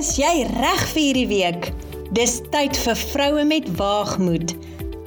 [0.00, 1.66] Is jy reg vir hierdie week?
[2.16, 4.54] Dis tyd vir vroue met waagmoed.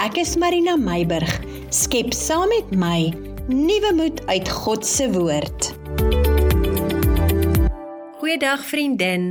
[0.04, 1.32] Ek is Marina Meiburg.
[1.74, 3.10] Skep saam met my
[3.50, 5.72] nuwe moed uit God se woord.
[8.20, 9.26] Goeiedag vriendin.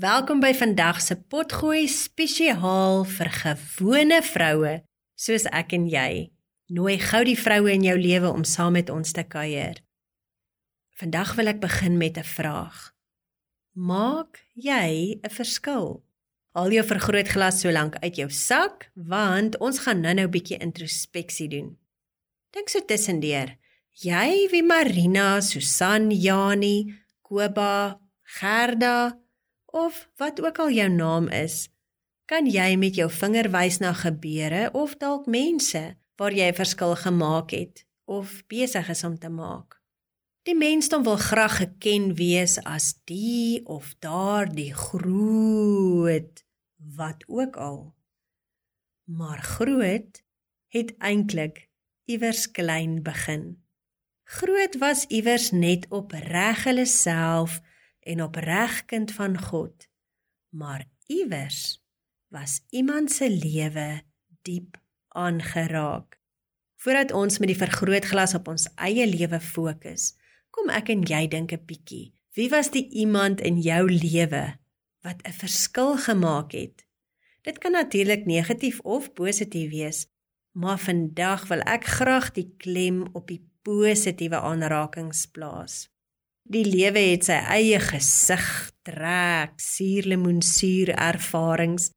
[0.00, 4.72] Welkom by vandag se potgooi spesiaal vir gewone vroue
[5.20, 6.30] soos ek en jy.
[6.72, 9.84] Nooi gou die vroue in jou lewe om saam met ons te kuier.
[10.96, 12.94] Vandag wil ek begin met 'n vraag.
[13.76, 16.02] Maak jy 'n verskil?
[16.54, 21.48] Haal jou vergrootglas so lank uit jou sak want ons gaan nou-nou 'n bietjie introspeksie
[21.48, 21.76] doen.
[22.52, 23.58] Dink so tussendeur.
[23.92, 29.18] Jy wie Marina, Susan, Jani, Koba, Gerda
[29.66, 31.68] of wat ook al jou naam is,
[32.26, 36.94] kan jy met jou vinger wys na gebeure of dalk mense waar jy 'n verskil
[36.96, 39.83] gemaak het of besig is om te maak.
[40.44, 46.42] Die mensdom wil graag geken wees as die of daardie groot
[46.76, 47.94] wat ook al.
[49.08, 50.20] Maar groot
[50.68, 51.70] het eintlik
[52.04, 53.62] iewers klein begin.
[54.24, 57.62] Groot was iewers net op reg hulle self
[58.04, 59.88] en op reg kind van God.
[60.52, 61.80] Maar iewers
[62.28, 64.02] was iemand se lewe
[64.42, 64.76] diep
[65.08, 66.20] aangeraak.
[66.76, 70.12] Voordat ons met die vergrootglas op ons eie lewe fokus,
[70.54, 72.12] Kom ek en jy dink 'n bietjie.
[72.36, 74.58] Wie was die iemand in jou lewe
[75.02, 76.86] wat 'n verskil gemaak het?
[77.42, 80.06] Dit kan natuurlik negatief of positief wees,
[80.52, 85.90] maar vandag wil ek graag die klem op die positiewe aanrakings plaas.
[86.42, 91.90] Die lewe het sy eie gesig, trek, suurlemoensuur ervarings.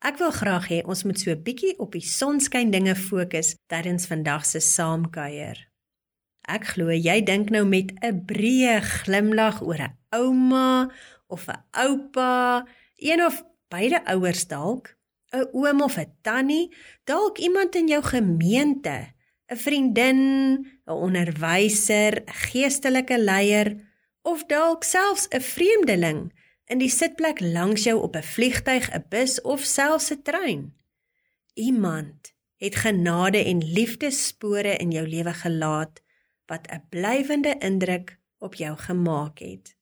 [0.00, 4.06] Ek wil graag hê ons moet so 'n bietjie op die sonskyn dinge fokus tydens
[4.06, 5.67] vandag se saamkuier.
[6.48, 10.88] Ek glo jy dink nou met 'n breë glimlag oor 'n ouma
[11.28, 12.64] of 'n oupa,
[12.96, 14.96] een of beide ouers dalk,
[15.32, 16.72] 'n oom of 'n tannie,
[17.04, 19.12] dalk iemand in jou gemeente,
[19.52, 20.20] 'n vriendin,
[20.86, 23.76] 'n onderwyser, 'n geestelike leier
[24.22, 26.32] of dalk selfs 'n vreemdeling
[26.66, 30.74] in die sitplek langs jou op 'n vliegtyg, 'n bus of selfs 'n trein.
[31.54, 36.00] Iemand het genade en liefdespore in jou lewe gelaat
[36.48, 39.76] wat 'n blywende indruk op jou gemaak het.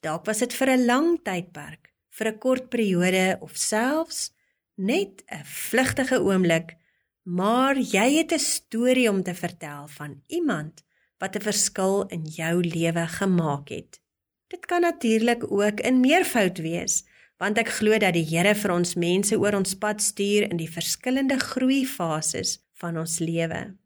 [0.00, 4.34] Dalk was dit vir 'n lang tydperk, vir 'n kort periode of selfs
[4.74, 6.76] net 'n vlugtige oomblik,
[7.22, 10.84] maar jy het 'n storie om te vertel van iemand
[11.18, 14.00] wat 'n verskil in jou lewe gemaak het.
[14.46, 17.04] Dit kan natuurlik ook in meervoud wees,
[17.36, 20.70] want ek glo dat die Here vir ons mense oor ons pad stuur in die
[20.70, 23.76] verskillende groeifases van ons lewe.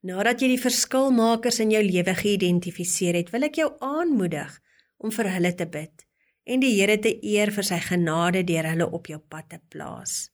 [0.00, 4.54] Nadat jy die verskilmakers in jou lewe geïdentifiseer het, wil ek jou aanmoedig
[4.96, 6.06] om vir hulle te bid
[6.50, 10.30] en die Here te eer vir sy genade deur hulle op jou pad te plaas.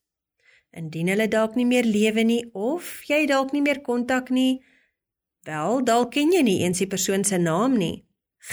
[0.70, 4.62] Indien hulle dalk nie meer lewe nie of jy dalk nie meer kontak nie,
[5.46, 8.04] wel dalk ken jy nie eens die persoon se naam nie.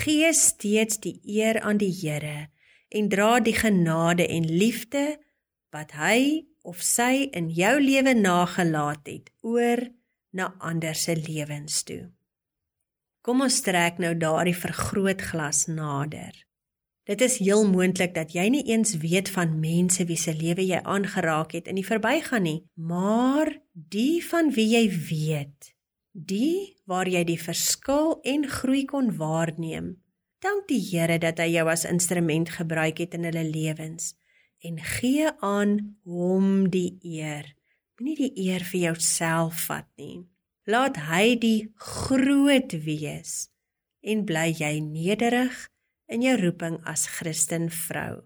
[0.01, 2.49] Gee steeds die eer aan die Here
[2.89, 5.19] en dra die genade en liefde
[5.73, 9.85] wat hy of sy in jou lewe nagelaat het oor
[10.33, 12.09] na ander se lewens toe.
[13.23, 16.33] Kom ons trek nou daardie vergrootglas nader.
[17.07, 20.79] Dit is heel moontlik dat jy nie eens weet van mense wie se lewe jy
[20.83, 25.73] aangeraak het in die verbygaan nie, maar die van wie jy weet,
[26.11, 29.97] die waar jy die verskil en groei kon waarneem.
[30.43, 34.15] Dank die Here dat hy jou as instrument gebruik het in hulle lewens
[34.63, 35.77] en gee aan
[36.07, 37.51] hom die eer
[38.03, 40.25] Moenie die eer vir jouself vat nie.
[40.67, 43.47] Laat hy die groot wees
[44.03, 45.55] en bly jy nederig
[46.11, 48.25] in jou roeping as Christen vrou.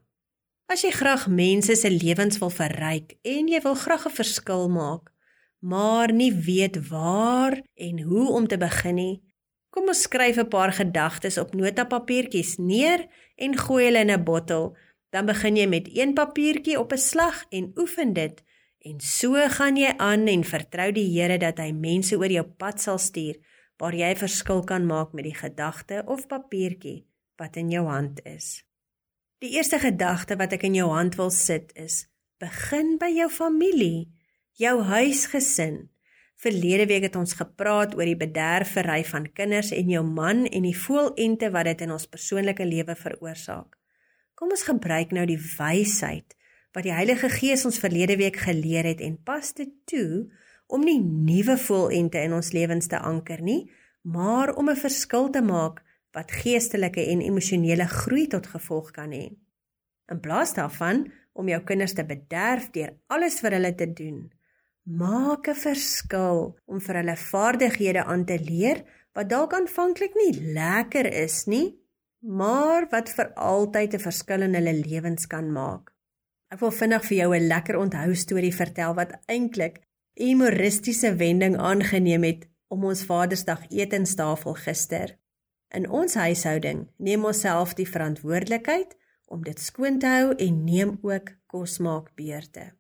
[0.66, 5.14] As jy graag mense se lewens wil verryk en jy wil graag 'n verskil maak,
[5.62, 9.22] maar nie weet waar en hoe om te begin nie,
[9.70, 13.06] kom ons skryf 'n paar gedagtes op notapapiertjies neer
[13.38, 14.76] en gooi hulle in 'n bottel.
[15.14, 18.47] Dan begin jy met een papiertjie op 'n slag en oefen dit
[18.88, 22.80] En so gaan jy aan en vertrou die Here dat hy mense oor jou pad
[22.80, 23.36] sal stuur
[23.82, 27.02] waar jy verskil kan maak met die gedagte of papiertjie
[27.38, 28.64] wat in jou hand is.
[29.44, 32.08] Die eerste gedagte wat ek in jou hand wil sit is:
[32.40, 34.08] begin by jou familie,
[34.58, 35.90] jou huisgesin.
[36.38, 40.78] Verlede week het ons gepraat oor die bederfery van kinders en jou man en die
[40.78, 43.76] voelente wat dit in ons persoonlike lewe veroorsaak.
[44.38, 46.37] Kom ons gebruik nou die wysheid
[46.78, 50.28] wat die Heilige Gees ons verlede week geleer het en pas dit toe
[50.70, 53.72] om nie nuwe volente in ons lewens te anker nie,
[54.06, 55.82] maar om 'n verskil te maak
[56.14, 59.34] wat geestelike en emosionele groei tot gevolg kan hê.
[60.12, 64.32] In plaas daarvan om jou kinders te bederf deur alles vir hulle te doen,
[64.84, 71.06] maak 'n verskil om vir hulle vaardighede aan te leer wat dalk aanvanklik nie lekker
[71.06, 71.76] is nie,
[72.22, 75.97] maar wat vir altyd 'n verskil in hulle lewens kan maak.
[76.48, 79.82] Ek wil vinnig vir jou 'n lekker onthou storie vertel wat eintlik
[80.16, 85.18] 'n humoristiese wending aangeneem het om ons Vadersdag etenstafel gister.
[85.76, 88.96] In ons huishouding neem ons self die verantwoordelikheid
[89.26, 92.72] om dit skoon te hou en neem ook kosmaak beurte.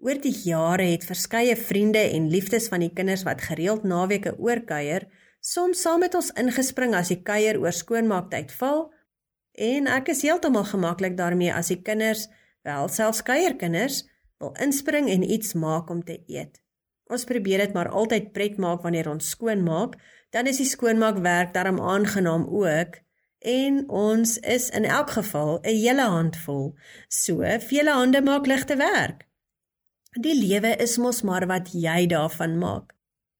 [0.00, 5.08] Oor die jare het verskeie vriende en liefdes van die kinders wat gereeld naweke oorkuier,
[5.40, 8.90] soms saam met ons ingespring as die kuier oor skoonmaaktyd val
[9.52, 12.28] en ek is heeltemal gemaklik daarmee as die kinders,
[12.62, 14.02] wel selfs kuierkinders,
[14.38, 16.60] wil inspring en iets maak om te eet.
[17.10, 19.96] Ons probeer dit maar altyd pret maak wanneer ons skoon maak,
[20.30, 23.00] dan is die skoonmaakwerk darm aangenaam ook
[23.40, 26.74] en ons is in elk geval 'n hele handvol.
[27.08, 29.26] So, vele hande maak ligte werk.
[30.20, 32.94] Die lewe is mos maar wat jy daarvan maak.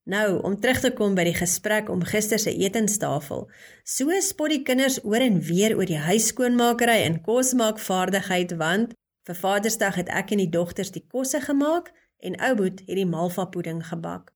[0.05, 3.51] Nou, om terug te kom by die gesprek om gister se etenstafel.
[3.85, 8.95] So spot die kinders oor en weer oor die huis skoonmaakery en kosmaakvaardigheid want
[9.31, 11.93] vir Vadersdag het ek en die dogters die kosse gemaak
[12.27, 14.33] en Ouboet het die malva pudding gebak.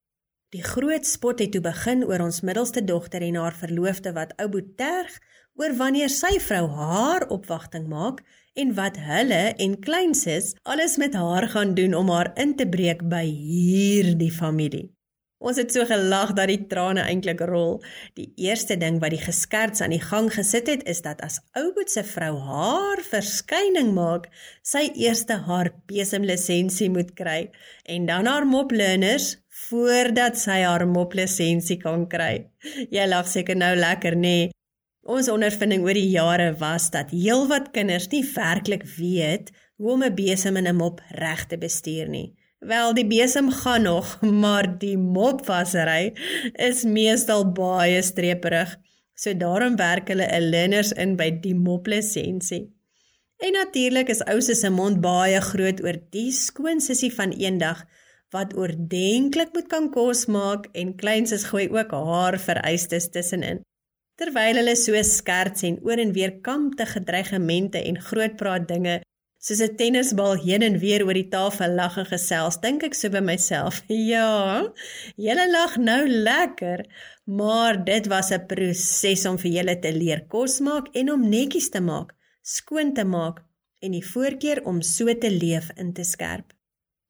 [0.54, 4.46] Die groot spot het toe begin oor ons middelste dogter en haar verloofde wat ou
[4.52, 5.16] Boet terg
[5.58, 8.22] oor wanneer sy vrou haar opwagting maak
[8.54, 13.02] en wat hulle en kleinsus alles met haar gaan doen om haar in te breek
[13.10, 14.92] by hierdie familie.
[15.38, 17.82] Ons het so gelag dat die trane eintlik rol.
[18.14, 21.90] Die eerste ding wat die geskerts aan die gang gesit het is dat as Ouboet
[21.90, 24.30] se vrou haar verskyning maak,
[24.62, 27.50] sy eerste haar besemlisensie moet kry
[27.84, 29.34] en dan haar mop learners
[29.68, 32.46] voordat sy haar moplisensie kan kry.
[32.90, 34.36] Jy lag seker nou lekker, nê?
[34.48, 34.52] Nee.
[35.04, 40.14] Ons ondervinding oor die jare was dat heelwat kinders nie werklik weet hoe om 'n
[40.14, 42.32] besem en 'n mop reg te bestuur nie.
[42.64, 46.14] Wel, die besem gaan nog, maar die mopwasery
[46.52, 48.76] is meestal baie streperig.
[49.14, 52.72] So daarom werk hulle 'n learners in by die moplisensie.
[53.36, 57.84] En natuurlik is ouse se mond baie groot oor die skoon sussie van eendag
[58.30, 63.60] wat oordentlik moet kan kos maak en kleinses gooi ook haar vereistes tussenin.
[64.16, 69.00] Terwyl hulle so skerts en oor en weer kampte gedreigemente en groot praat dinge
[69.44, 73.12] soos 'n tennisbal heen en weer oor die tafel lag en gesels, dink ek so
[73.12, 73.82] by myself,
[74.12, 74.64] ja,
[75.26, 76.84] julle lag nou lekker,
[77.40, 81.68] maar dit was 'n proses om vir julle te leer kos maak en om netjies
[81.76, 83.44] te maak, skoon te maak
[83.84, 86.56] en die voorkeur om so te leef in te skerp.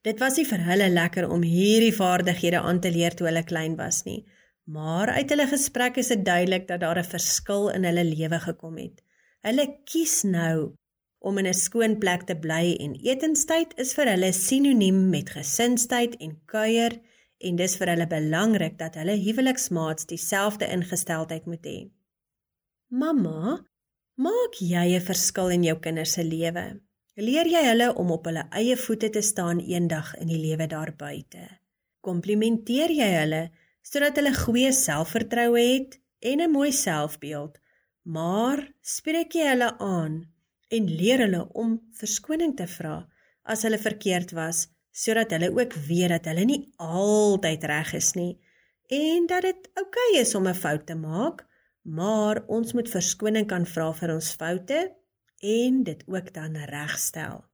[0.03, 3.77] Dit was nie vir hulle lekker om hierdie vaardighede aan te leer toe hulle klein
[3.77, 4.25] was nie,
[4.67, 8.77] maar uit hulle gesprekke is dit duidelik dat daar 'n verskil in hulle lewe gekom
[8.77, 9.05] het.
[9.47, 10.75] Hulle kies nou
[11.25, 16.17] om in 'n skoon plek te bly en etenstyd is vir hulle sinoniem met gesinstyd
[16.21, 17.01] en kuier
[17.49, 21.79] en dis vir hulle belangrik dat hulle huweliksmaats dieselfde ingesteldheid moet hê.
[22.89, 23.65] Mamma,
[24.17, 26.81] maak jy 'n verskil in jou kinders se lewe?
[27.17, 30.93] Leer jy hulle om op hulle eie voete te staan eendag in die lewe daar
[30.97, 31.49] buite?
[32.01, 33.51] Komplimenteer jy hulle
[33.83, 37.59] sodat hulle goeie selfvertroue het en 'n mooi selfbeeld?
[38.03, 40.34] Maar spreek jy hulle aan
[40.77, 42.97] en leer hulle om verskoning te vra
[43.45, 44.67] as hulle verkeerd was
[45.05, 48.33] sodat hulle ook weet dat hulle nie altyd reg is nie
[48.89, 51.47] en dat dit oukei okay is om 'n fout te maak,
[51.83, 54.93] maar ons moet verskoning kan vra vir ons foute
[55.41, 57.45] en dit ook dan regstel.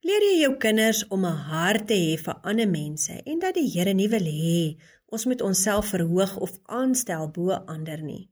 [0.00, 3.70] Leer jy jou kinders om 'n hart te hê vir ander mense en dat die
[3.70, 8.30] Here nie wil hê ons moet onsself verhoog of aanstel bo ander nie.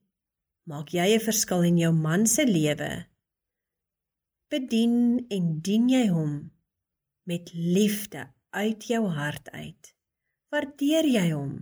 [0.64, 3.06] Maak jy 'n verskil in jou man se lewe?
[4.46, 6.34] Bedien en dien jy hom
[7.26, 9.88] met liefde uit jou hart uit.
[10.54, 11.56] Waardeer jy hom?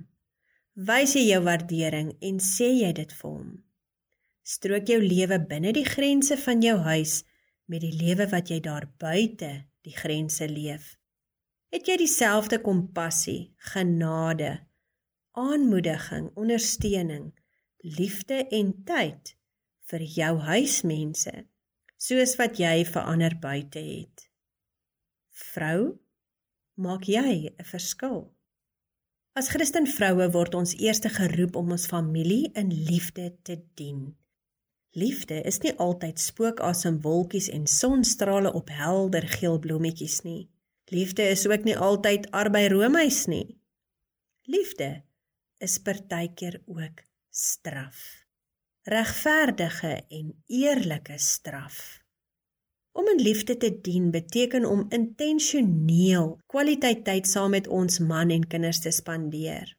[0.77, 3.55] Wys jy jou waardering en sê jy dit vir hom?
[4.45, 7.15] Strook jou lewe binne die grense van jou huis
[7.73, 9.51] met die lewe wat jy daar buite
[9.89, 10.99] die grense leef.
[11.73, 14.59] Het jy dieselfde kompassie, genade,
[15.33, 17.33] aanmoediging, ondersteuning,
[17.97, 19.33] liefde en tyd
[19.89, 21.37] vir jou huismense
[21.97, 24.29] soos wat jy vir ander buite het?
[25.31, 25.99] Vrou,
[26.75, 28.35] maak jy 'n verskil?
[29.35, 34.17] As Christen vroue word ons eerste geroep om ons familie in liefde te dien.
[34.95, 40.51] Liefde is nie altyd spookasem wolkies en sonstrale op helder geel blommetjies nie.
[40.95, 43.59] Liefde is ook nie altyd arbei roomys nie.
[44.47, 45.03] Liefde
[45.59, 48.24] is partykeer ook straf.
[48.85, 52.03] Regverdige en eerlike straf.
[52.93, 58.45] Om in liefde te dien beteken om intentioneel kwaliteit tyd saam met ons man en
[58.47, 59.73] kinders te spandeer.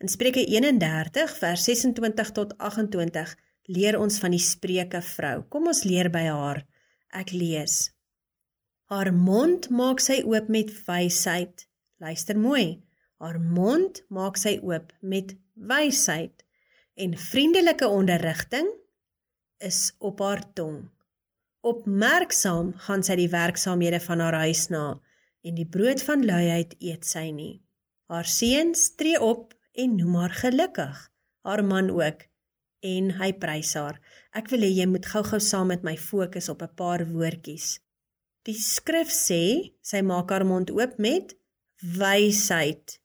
[0.00, 3.36] In Spreuke 31 vers 26 tot 28
[3.68, 5.42] leer ons van die Spreuke vrou.
[5.52, 6.64] Kom ons leer by haar.
[7.12, 7.90] Ek lees.
[8.88, 11.68] Haar mond maak sy oop met wysheid.
[12.00, 12.80] Luister mooi.
[13.20, 16.47] Haar mond maak sy oop met wysheid
[16.98, 18.68] en vriendelike onderrigting
[19.62, 20.88] is op haar tong.
[21.62, 24.98] Opmerksaam gaan sy die werksaamhede van haar huis na
[25.46, 27.60] en die brood van luiheid eet sy nie.
[28.10, 30.98] Haar seuns tree op en noem haar gelukkig,
[31.46, 32.26] haar man ook
[32.82, 33.98] en hy prys haar.
[34.34, 37.78] Ek wil hê jy moet gou-gou saam met my fokus op 'n paar woordjies.
[38.42, 41.36] Die skrif sê sy maak haar mond oop met
[41.78, 42.98] wysheid.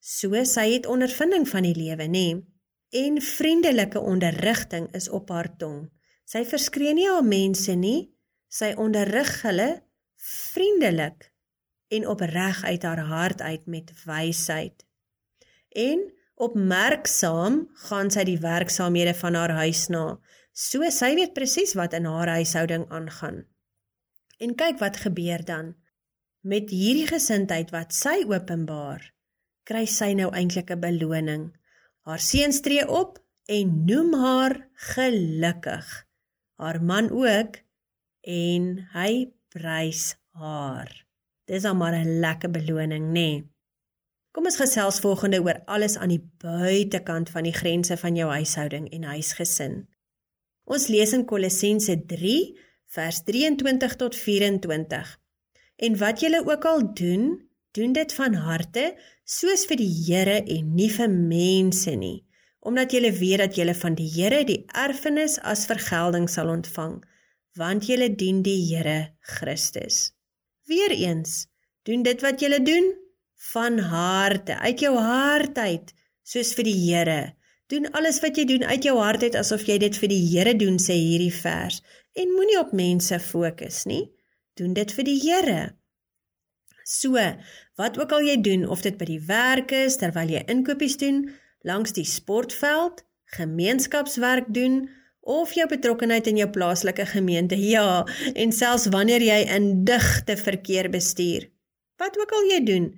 [0.00, 2.42] So sy het ondervinding van die lewe, nê?
[2.90, 5.90] En vriendelike onderrigting is op haar tong.
[6.24, 8.14] Sy verskree nie haar mense nie.
[8.48, 9.82] Sy onderrig hulle
[10.18, 11.28] vriendelik
[11.88, 14.86] en opreg uit haar hart uit met wysheid.
[15.68, 16.00] En
[16.34, 20.18] opmerksaam gaan sy die werksaamhede van haar huis na.
[20.52, 23.44] So sy weet presies wat in haar huishouding aangaan.
[24.38, 25.74] En kyk wat gebeur dan.
[26.40, 29.02] Met hierdie gesindheid wat sy openbaar,
[29.68, 31.57] kry sy nou eintlik 'n beloning.
[32.08, 33.18] Haar seuns tree op
[33.52, 35.88] en noem haar gelukkig
[36.56, 37.58] haar man ook
[38.24, 40.88] en hy prys haar.
[41.44, 43.12] Dis al maar 'n lekker beloning, nê?
[43.12, 43.48] Nee.
[44.32, 48.90] Kom ons gesels volgende oor alles aan die buitekant van die grense van jou huishouding
[48.90, 49.88] en huisgesin.
[50.64, 55.20] Ons lees in Kolossense 3 vers 23 tot 24.
[55.76, 58.96] En wat julle ook al doen, doen dit van harte
[59.28, 62.24] soos vir die Here en nie vir mense nie
[62.68, 66.98] omdat julle weet dat julle van die Here die erfenis as vergelding sal ontvang,
[67.56, 70.12] want julle dien die Here Christus.
[70.68, 71.46] Weereens,
[71.88, 72.90] doen dit wat julle doen
[73.52, 75.94] van harte, uit jou hart uit,
[76.26, 77.20] soos vir die Here.
[77.72, 80.54] Doen alles wat jy doen uit jou hart uit asof jy dit vir die Here
[80.58, 81.80] doen, sê hierdie vers,
[82.18, 84.08] en moenie op mense fokus nie.
[84.58, 85.60] Doen dit vir die Here.
[86.88, 87.20] So,
[87.76, 91.26] wat ook al jy doen, of dit by die werk is terwyl jy inkopies doen,
[91.68, 93.02] langs die sportveld,
[93.36, 94.86] gemeenskapswerk doen
[95.20, 97.58] of jou betrokkeheid in jou plaaslike gemeente.
[97.74, 101.50] Ja, en selfs wanneer jy in digte verkeer bestuur.
[102.00, 102.88] Wat ook al jy doen,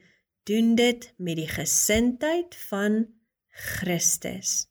[0.46, 3.02] doen dit met die gesindheid van
[3.50, 4.68] Christus.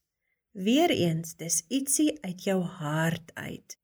[0.55, 3.75] Weereens, dis ietsie uit jou hart uit.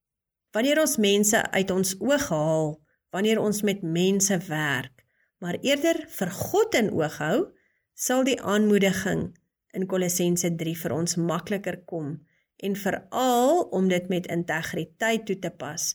[0.56, 2.78] Wanneer ons mense uit ons oog haal,
[3.12, 4.95] wanneer ons met mense werk,
[5.46, 7.36] maar eerder vir God in oog hou,
[7.94, 9.28] sal die aanmoediging
[9.78, 12.16] in Kolossense 3 vir ons makliker kom
[12.66, 15.94] en veral om dit met integriteit toe te pas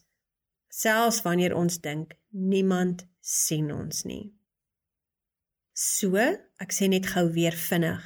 [0.71, 4.31] selfs wanneer ons dink niemand sien ons nie.
[5.75, 6.17] So,
[6.61, 8.01] ek sê net gou weer vinnig.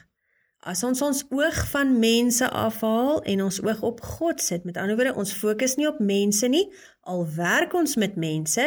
[0.64, 4.96] As ons ons oog van mense afhaal en ons oog op God sit, met ander
[4.96, 6.64] woorde, ons fokus nie op mense nie,
[7.04, 8.64] al werk ons met mense,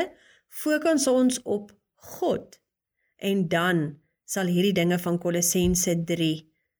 [0.47, 1.73] fokus ons op
[2.19, 2.59] God.
[3.17, 5.95] En dan sal hierdie dinge van Kolossense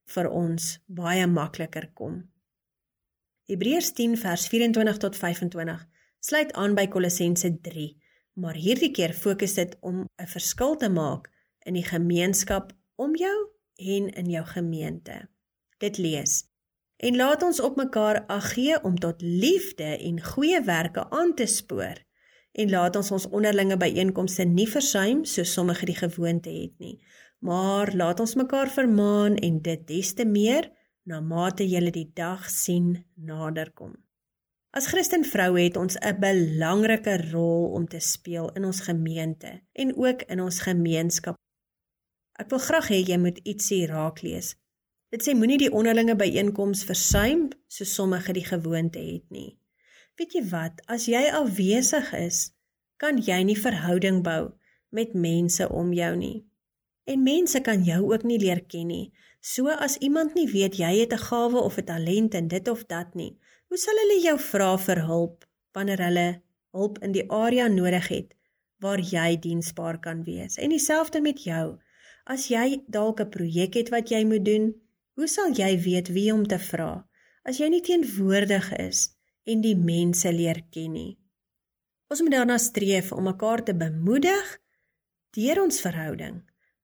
[0.08, 2.20] vir ons baie makliker kom.
[3.48, 5.86] Hebreërs 10 vers 24 tot 25
[6.20, 7.88] sluit aan by Kolossense 3,
[8.38, 11.30] maar hierdie keer fokus dit om 'n verskil te maak
[11.66, 13.36] in die gemeenskap om jou
[13.76, 15.28] en in jou gemeente.
[15.78, 16.44] Dit lees:
[16.96, 21.46] En laat ons op mekaar ag gee om tot liefde en goeie werke aan te
[21.46, 22.07] spoor
[22.58, 26.98] en laat ons ons onderlinge byeenkomste nie versuim soos sommige die gewoonte het nie
[27.38, 30.70] maar laat ons mekaar vermaan en dit des te meer
[31.02, 33.94] na mate julle die dag sien naderkom.
[34.76, 39.96] As Christen vroue het ons 'n belangrike rol om te speel in ons gemeente en
[39.96, 41.36] ook in ons gemeenskap.
[42.38, 44.56] Ek wil graag hê jy moet ietsie raak lees.
[45.10, 49.58] Dit sê moenie die onderlinge byeenkomste versuim so sommige die gewoonte het nie.
[50.18, 52.38] Weet jy wat, as jy afwesig is,
[52.98, 54.48] kan jy nie verhouding bou
[54.90, 56.38] met mense om jou nie.
[57.06, 59.12] En mense kan jou ook nie leer ken nie.
[59.40, 62.82] So as iemand nie weet jy het 'n gawe of 'n talent in dit of
[62.86, 67.68] dat nie, hoe sal hulle jou vra vir hulp wanneer hulle hulp in die area
[67.68, 68.34] nodig het
[68.80, 70.56] waar jy diensbaar kan wees?
[70.56, 71.78] En dieselfde met jou.
[72.24, 74.74] As jy dalk 'n projek het wat jy moet doen,
[75.14, 77.06] hoe sal jy weet wie om te vra
[77.44, 79.17] as jy nie teenwoordig is
[79.48, 81.16] en die mense leer ken nie?
[82.12, 84.54] Ons moet daarna streef om mekaar te bemoedig
[85.36, 86.38] deur ons verhouding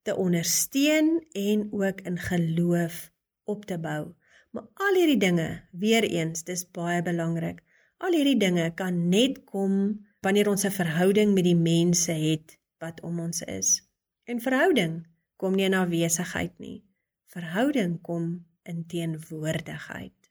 [0.05, 3.11] te ondersteun en ook in geloof
[3.45, 4.13] op te bou.
[4.53, 7.63] Maar al hierdie dinge, weer eens, dis baie belangrik.
[8.05, 13.01] Al hierdie dinge kan net kom wanneer ons 'n verhouding met die mense het wat
[13.01, 13.83] om ons is.
[14.25, 15.07] En verhouding
[15.37, 16.85] kom nie in afwesigheid nie.
[17.27, 20.24] Verhouding kom in teenwoordigheid.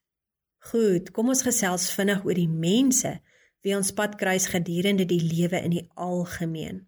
[0.70, 3.17] Goed, kom ons gesels vinnig oor die mense
[3.63, 6.84] wie ons pad kruis gedurende die lewe in die algemeen.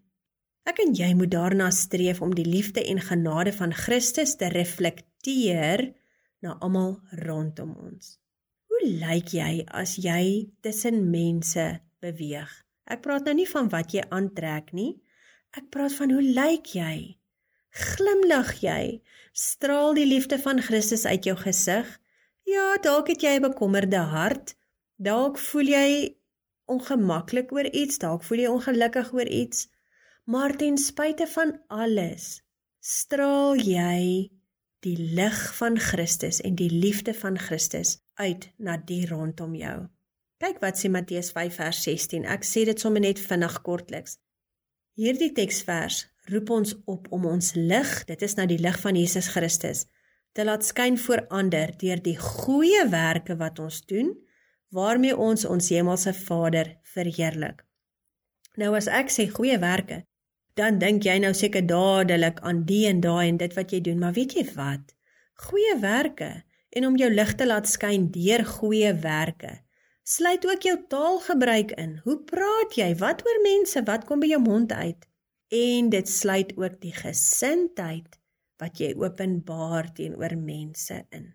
[0.66, 5.84] Ek en jy moet daarna streef om die liefde en genade van Christus te reflekteer
[6.42, 8.16] na almal rondom ons.
[8.66, 11.66] Hoe lyk jy as jy tussen mense
[12.02, 12.50] beweeg?
[12.88, 14.96] Ek praat nou nie van wat jy aantrek nie.
[15.56, 16.96] Ek praat van hoe lyk jy?
[17.76, 19.00] Glimlag jy?
[19.36, 21.86] Straal die liefde van Christus uit jou gesig?
[22.46, 24.54] Ja, dalk het jy 'n bekommerde hart.
[24.96, 26.16] Dalk voel jy
[26.64, 29.68] ongemaklik oor iets, dalk voel jy ongelukkig oor iets.
[30.24, 32.42] Maar ten spyte van alles,
[32.80, 34.30] straal jy
[34.80, 39.88] die lig van Christus en die liefde van Christus uit na die rondom jou.
[40.38, 42.24] Kyk wat sê Matteus 5 vers 16.
[42.24, 44.18] Ek sê dit sommer net vinnig kortliks.
[44.94, 49.28] Hierdie teksvers roep ons op om ons lig, dit is nou die lig van Jesus
[49.34, 49.86] Christus,
[50.36, 54.10] te laat skyn voor ander deur die goeie werke wat ons doen
[54.76, 57.62] waarmee ons ons hemelse Vader verheerlik.
[58.60, 60.02] Nou as ek sê goeie werke,
[60.60, 64.02] dan dink jy nou seker dadelik aan die en daai en dit wat jy doen,
[64.02, 64.92] maar weet jy wat?
[65.48, 66.30] Goeie werke
[66.76, 69.54] en om jou lig te laat skyn deur goeie werke.
[70.04, 71.96] Sluit ook jou taalgebruik in.
[72.04, 72.92] Hoe praat jy?
[73.00, 73.80] Wat oor mense?
[73.88, 75.08] Wat kom by jou mond uit?
[75.48, 78.20] En dit sluit ook die gesindheid
[78.58, 81.34] wat jy openbaar teenoor mense in.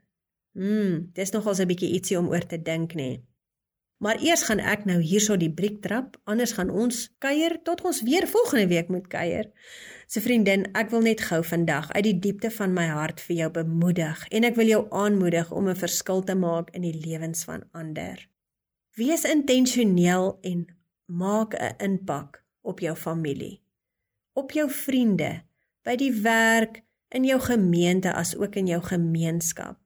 [0.54, 2.96] Hmm, dis nogals 'n bietjie ietsie om oor te dink, nê.
[2.96, 3.26] Nee.
[4.02, 8.00] Maar eers gaan ek nou hierso die briek trap, anders gaan ons kuier tot ons
[8.02, 9.52] weer volgende week moet kuier.
[10.10, 13.50] Se vriendin, ek wil net gou vandag uit die diepte van my hart vir jou
[13.60, 17.62] bemoedig en ek wil jou aanmoedig om 'n verskil te maak in die lewens van
[17.72, 18.18] ander.
[18.98, 20.66] Wees intentioneel en
[21.06, 23.62] maak 'n impak op jou familie,
[24.34, 25.44] op jou vriende,
[25.84, 26.82] by die werk,
[27.12, 29.78] in jou gemeente as ook in jou gemeenskap.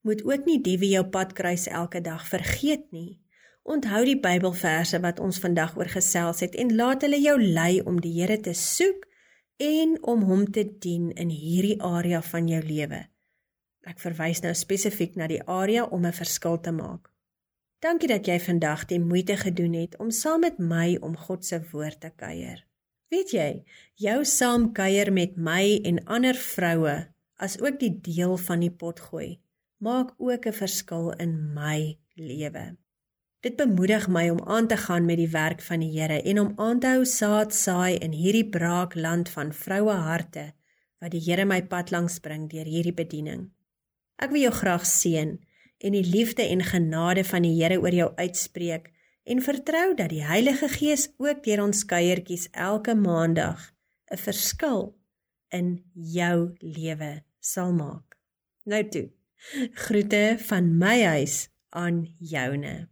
[0.00, 3.20] Moet ook nie die wie jou pad kruis elke dag vergeet nie.
[3.68, 8.00] Onthou die Bybelverse wat ons vandag oor gesels het en laat hulle jou lei om
[8.00, 9.04] die Here te soek
[9.58, 13.02] en om hom te dien in hierdie area van jou lewe.
[13.88, 17.10] Ek verwys nou spesifiek na die area om 'n verskil te maak.
[17.78, 21.60] Dankie dat jy vandag die moeite gedoen het om saam met my om God se
[21.72, 22.67] woord te kuier.
[23.08, 23.48] Weet jy,
[23.96, 26.96] jou saam kuier met my en ander vroue,
[27.40, 29.38] as ook die deel van die potgooi,
[29.80, 32.76] maak ook 'n verskil in my lewe.
[33.40, 36.52] Dit bemoedig my om aan te gaan met die werk van die Here en om
[36.56, 40.52] aan te hou saad saai in hierdie braak land van vroue harte
[41.00, 43.50] wat die Here my pad langs bring deur hierdie bediening.
[44.18, 45.38] Ek wil jou graag seën
[45.78, 48.92] en die liefde en genade van die Here oor jou uitspreek
[49.28, 53.60] en vertrou dat die Heilige Gees ook deur ons kuiertjies elke maandag
[54.10, 54.96] 'n verskil
[55.48, 58.16] in jou lewe sal maak.
[58.64, 59.08] Nou toe.
[59.72, 62.88] Groete van my huis aan joune.